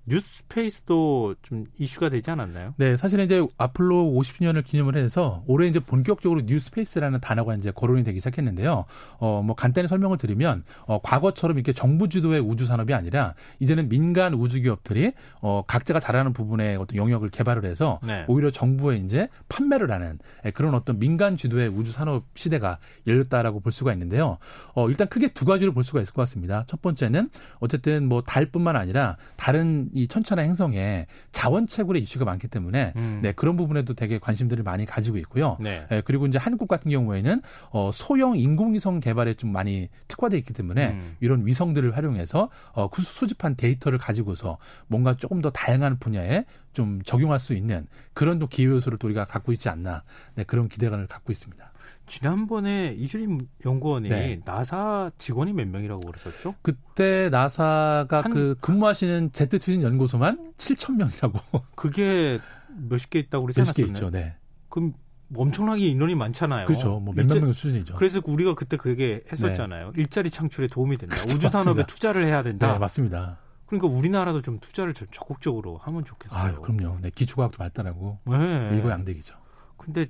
뉴스페이스도 0.06 1.34
좀 1.42 1.66
이슈가 1.78 2.08
되지 2.08 2.30
않았나요? 2.30 2.74
네, 2.76 2.96
사실은 2.96 3.24
이제 3.24 3.44
아플로 3.58 4.12
50주년을 4.12 4.64
기념을 4.64 4.96
해서 4.96 5.42
올해 5.46 5.66
이제 5.66 5.80
본격적으로 5.80 6.42
뉴스페이스라는 6.42 7.20
단어가 7.20 7.54
이제 7.54 7.70
거론이 7.72 8.04
되기 8.04 8.20
시작했는데요. 8.20 8.84
어, 9.18 9.42
뭐 9.44 9.56
간단히 9.56 9.88
설명을 9.88 10.16
드리면 10.16 10.64
어, 10.86 11.00
과거처럼 11.02 11.56
이렇게 11.56 11.72
정부 11.72 12.08
주도의 12.08 12.40
우주 12.40 12.66
산업이 12.66 12.94
아니라 12.94 13.34
이제는 13.58 13.88
민간 13.88 14.34
우주 14.34 14.60
기업들이 14.60 15.12
어, 15.40 15.64
각자가 15.66 15.98
잘하는 15.98 16.32
부분에 16.32 16.76
어떤 16.76 16.96
영역을 16.96 17.30
개발을 17.30 17.64
해서 17.64 17.98
네. 18.02 18.24
오히려 18.28 18.50
정부에 18.50 18.96
이제 18.98 19.28
판매를 19.48 19.90
하는 19.90 20.18
예, 20.44 20.50
그런 20.50 20.74
어떤 20.74 20.98
민간 20.98 21.36
주도의 21.36 21.68
우주 21.68 21.90
산업 21.90 22.24
시대가 22.34 22.78
열렸다라고 23.06 23.60
볼 23.60 23.72
수가 23.72 23.92
있는데요. 23.92 24.38
어, 24.74 24.88
일단 24.88 25.08
크게 25.08 25.28
두 25.28 25.44
가지로 25.44 25.72
볼 25.72 25.82
수가 25.82 26.00
있을 26.00 26.14
것 26.14 26.22
같습니다. 26.22 26.64
첫 26.68 26.80
번째는 26.80 27.28
어쨌든 27.58 28.08
뭐 28.08 28.22
달뿐만 28.22 28.76
아니라 28.76 29.16
다른 29.36 29.90
이 29.96 30.06
천천의 30.06 30.44
행성에 30.44 31.06
자원채굴의 31.32 32.02
이슈가 32.02 32.24
많기 32.24 32.48
때문에 32.48 32.92
음. 32.96 33.20
네, 33.22 33.32
그런 33.32 33.56
부분에도 33.56 33.94
되게 33.94 34.18
관심들을 34.18 34.62
많이 34.62 34.84
가지고 34.84 35.16
있고요. 35.18 35.56
네. 35.60 35.86
네, 35.88 36.02
그리고 36.04 36.26
이제 36.26 36.38
한국 36.38 36.68
같은 36.68 36.90
경우에는 36.90 37.40
어, 37.70 37.90
소형 37.92 38.36
인공위성 38.36 39.00
개발에 39.00 39.34
좀 39.34 39.52
많이 39.52 39.88
특화돼 40.08 40.36
있기 40.38 40.52
때문에 40.52 40.88
음. 40.88 41.16
이런 41.20 41.46
위성들을 41.46 41.96
활용해서 41.96 42.50
어, 42.72 42.88
그 42.88 43.02
수집한 43.02 43.56
데이터를 43.56 43.98
가지고서 43.98 44.58
뭔가 44.86 45.16
조금 45.16 45.40
더 45.40 45.50
다양한 45.50 45.98
분야에 45.98 46.44
좀 46.76 47.00
적용할 47.06 47.40
수 47.40 47.54
있는 47.54 47.86
그런 48.12 48.38
또 48.38 48.46
기회 48.46 48.66
요소를 48.66 48.98
또 48.98 49.06
우리가 49.06 49.24
갖고 49.24 49.50
있지 49.50 49.70
않나 49.70 50.02
네, 50.34 50.44
그런 50.44 50.68
기대감을 50.68 51.06
갖고 51.06 51.32
있습니다. 51.32 51.72
지난번에 52.04 52.94
이주림 52.98 53.40
연구원이 53.64 54.10
네. 54.10 54.40
나사 54.44 55.10
직원이 55.16 55.54
몇 55.54 55.66
명이라고 55.66 56.04
그랬었죠? 56.04 56.54
그때 56.60 57.30
나사가 57.30 58.20
한, 58.20 58.30
그 58.30 58.56
근무하시는 58.60 59.32
제트 59.32 59.58
추진 59.58 59.82
연구소만 59.82 60.52
7천 60.58 60.96
명이라고. 60.96 61.40
그게 61.74 62.40
몇십 62.76 63.08
개 63.08 63.20
있다고 63.20 63.46
그러지 63.46 63.60
않았었나요? 63.60 63.86
있죠. 63.86 64.10
네. 64.10 64.36
그럼 64.68 64.92
엄청나게 65.34 65.86
인원이 65.86 66.14
많잖아요. 66.14 66.66
그렇죠. 66.66 67.00
뭐 67.00 67.14
몇몇 67.14 67.38
명의 67.38 67.54
수준이죠. 67.54 67.96
그래서 67.96 68.20
우리가 68.22 68.54
그때 68.54 68.76
그 68.76 68.90
얘기 68.90 69.18
했었잖아요. 69.32 69.92
네. 69.92 70.02
일자리 70.02 70.28
창출에 70.28 70.66
도움이 70.66 70.98
된다. 70.98 71.16
그렇죠, 71.16 71.36
우주 71.36 71.48
산업에 71.48 71.86
투자를 71.86 72.26
해야 72.26 72.42
된다. 72.42 72.70
네, 72.70 72.78
맞습니다. 72.78 73.38
그러니까 73.66 73.88
우리나라도 73.88 74.42
좀 74.42 74.58
투자를 74.58 74.94
좀 74.94 75.08
적극적으로 75.10 75.78
하면 75.78 76.04
좋겠어요. 76.04 76.56
아, 76.56 76.60
그럼요. 76.60 76.98
네, 77.00 77.10
기초과학도 77.10 77.58
발달하고 77.58 78.18
네. 78.26 78.76
일거양득이죠. 78.76 79.36
근데 79.76 80.06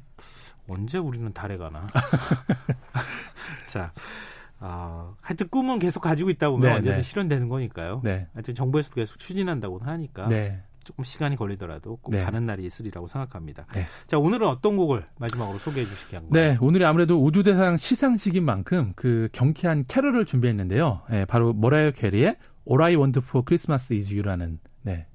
언제 0.68 0.98
우리는 0.98 1.32
달에 1.32 1.56
가나? 1.56 1.86
자, 3.66 3.92
어, 4.58 5.14
하여튼 5.20 5.48
꿈은 5.48 5.78
계속 5.78 6.00
가지고 6.00 6.30
있다 6.30 6.50
보면 6.50 6.68
네, 6.68 6.76
언제든 6.76 6.96
네. 6.96 7.02
실현되는 7.02 7.48
거니까요. 7.48 8.00
네. 8.04 8.28
하여튼 8.34 8.54
정부에서도 8.54 8.94
계속 8.94 9.18
추진한다고 9.18 9.78
하니까 9.78 10.28
네. 10.28 10.62
조금 10.82 11.02
시간이 11.04 11.36
걸리더라도 11.36 11.96
꼭 11.96 12.12
네. 12.12 12.22
가는 12.22 12.46
날이 12.46 12.64
있으리라고 12.64 13.06
생각합니다. 13.06 13.66
네. 13.74 13.86
자, 14.06 14.18
오늘은 14.18 14.46
어떤 14.46 14.76
곡을 14.76 15.04
마지막으로 15.18 15.58
소개해 15.58 15.84
주시기 15.84 16.16
한가요? 16.16 16.30
네, 16.32 16.58
오늘이 16.60 16.84
아무래도 16.84 17.22
우주대상 17.22 17.76
시상식인 17.76 18.44
만큼 18.44 18.92
그 18.94 19.28
경쾌한 19.32 19.86
캐럴을 19.88 20.26
준비했는데요. 20.26 21.02
네, 21.10 21.24
바로 21.24 21.52
모라이어 21.52 21.90
캐리의 21.90 22.36
Want 22.68 23.18
For 23.20 23.44
Christmas 23.46 23.92
Is 23.92 24.12
You라는 24.12 24.58
네, 24.82 25.06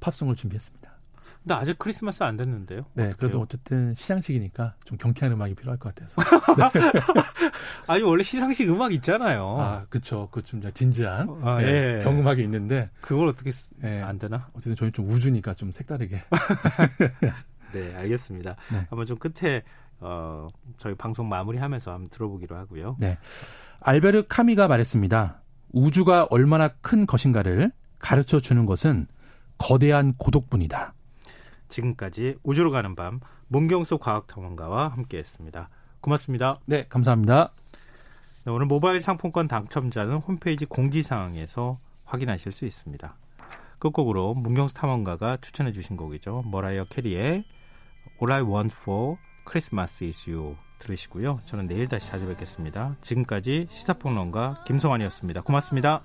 팝송을 0.00 0.34
준비했습니다. 0.36 0.94
근데 1.42 1.54
아직 1.54 1.78
크리스마스 1.78 2.24
안 2.24 2.36
됐는데요. 2.36 2.80
네, 2.94 3.04
어떡해요? 3.04 3.16
그래도 3.18 3.40
어쨌든 3.40 3.94
시상식이니까 3.94 4.74
좀 4.84 4.98
경쾌한 4.98 5.32
음악이 5.32 5.54
필요할 5.54 5.78
것 5.78 5.94
같아서. 5.94 6.20
네. 6.56 6.90
아니 7.86 8.02
원래 8.02 8.24
시상식 8.24 8.68
음악 8.68 8.92
있잖아요. 8.94 9.46
아, 9.60 9.86
그렇죠. 9.88 10.28
그 10.32 10.42
좀 10.42 10.60
진지한 10.72 11.28
아, 11.42 11.58
네, 11.60 11.98
예. 11.98 12.02
경음악이 12.02 12.42
있는데 12.42 12.90
그걸 13.00 13.28
어떻게 13.28 13.52
쓰... 13.52 13.70
네. 13.76 14.02
안 14.02 14.18
되나? 14.18 14.48
어쨌든 14.54 14.74
저희 14.74 14.90
좀 14.90 15.08
우주니까 15.08 15.54
좀 15.54 15.70
색다르게. 15.70 16.20
네, 17.72 17.94
알겠습니다. 17.94 18.56
네. 18.72 18.78
한번 18.90 19.06
좀 19.06 19.16
끝에 19.18 19.62
어, 20.00 20.48
저희 20.78 20.94
방송 20.94 21.28
마무리하면서 21.28 21.92
한번 21.92 22.08
들어보기로 22.10 22.56
하고요. 22.56 22.96
네. 22.98 23.18
알베르 23.80 24.24
카미가 24.28 24.66
말했습니다. 24.68 25.42
우주가 25.72 26.26
얼마나 26.30 26.68
큰 26.68 27.06
것인가를 27.06 27.72
가르쳐 27.98 28.40
주는 28.40 28.66
것은 28.66 29.06
거대한 29.58 30.14
고독뿐이다. 30.16 30.94
지금까지 31.68 32.36
우주로 32.42 32.70
가는 32.70 32.94
밤 32.94 33.20
문경수 33.48 33.98
과학탐험가와 33.98 34.88
함께했습니다. 34.88 35.68
고맙습니다. 36.00 36.60
네, 36.66 36.86
감사합니다. 36.88 37.52
네, 38.44 38.52
오늘 38.52 38.66
모바일 38.66 39.00
상품권 39.00 39.48
당첨자는 39.48 40.18
홈페이지 40.18 40.66
공지사항에서 40.66 41.78
확인하실 42.04 42.52
수 42.52 42.64
있습니다. 42.64 43.16
끝곡으로 43.78 44.34
문경수 44.34 44.74
탐험가가 44.74 45.38
추천해 45.38 45.72
주신 45.72 45.96
곡이죠. 45.96 46.44
머라이어 46.46 46.84
캐리의 46.84 47.44
All 48.22 48.32
I 48.32 48.42
Want 48.42 48.74
For 48.74 49.16
Christmas 49.48 50.04
Is 50.04 50.30
You 50.30 50.56
들으시고요. 50.78 51.40
저는 51.44 51.66
내일 51.66 51.88
다시 51.88 52.08
찾아뵙겠습니다. 52.08 52.96
지금까지 53.00 53.66
시사평론가 53.70 54.64
김성환이었습니다. 54.66 55.42
고맙습니다. 55.42 56.02